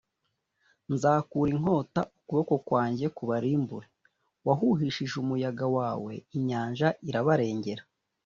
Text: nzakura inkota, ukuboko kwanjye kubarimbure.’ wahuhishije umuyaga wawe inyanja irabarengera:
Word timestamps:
nzakura 0.93 1.49
inkota, 1.55 2.01
ukuboko 2.19 2.55
kwanjye 2.67 3.05
kubarimbure.’ 3.17 3.87
wahuhishije 4.45 5.15
umuyaga 5.23 5.65
wawe 5.77 6.13
inyanja 6.37 6.87
irabarengera: 7.09 7.83